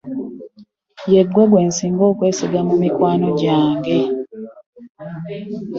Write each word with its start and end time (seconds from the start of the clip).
Ye 1.11 1.21
gwe 1.31 1.43
gwe 1.49 1.61
nsinga 1.69 2.03
okwesiga 2.11 2.59
mu 2.67 2.75
mikwano 2.83 3.27
gyange. 3.41 3.97